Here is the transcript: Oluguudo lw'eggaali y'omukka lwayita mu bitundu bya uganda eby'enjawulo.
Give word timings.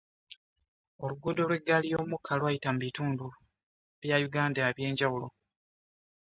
Oluguudo 1.03 1.41
lw'eggaali 1.47 1.87
y'omukka 1.93 2.33
lwayita 2.39 2.69
mu 2.73 2.79
bitundu 2.85 3.27
bya 4.01 4.17
uganda 4.27 4.59
eby'enjawulo. 4.69 5.27